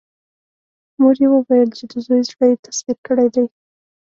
مور 0.99 1.15
يې 1.21 1.27
وويل 1.31 1.69
چې 1.77 1.83
د 1.91 1.93
زوی 2.05 2.21
زړه 2.29 2.45
يې 2.49 2.55
تسخير 2.65 2.97
کړی 3.07 3.27
دی. 3.35 3.45